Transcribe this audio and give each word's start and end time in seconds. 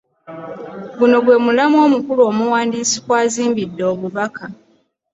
Guno 0.97 1.17
gwe 1.25 1.35
mulamwa 1.45 1.79
omukulu 1.87 2.21
omuwandiisi 2.31 2.97
kwazimbidde 3.05 3.83
obubaka. 3.93 4.45